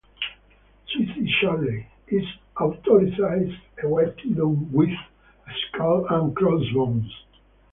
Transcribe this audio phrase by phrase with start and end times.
[0.87, 2.23] "Suicide Charley" is
[2.59, 3.19] authorized
[3.83, 7.13] a white guidon with a skull and crossbones.